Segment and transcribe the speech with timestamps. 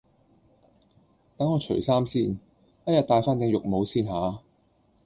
[1.37, 2.35] 等我除衫先，
[2.85, 4.41] 哎呀戴返頂浴帽先吓